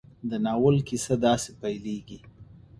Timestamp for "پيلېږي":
1.61-2.19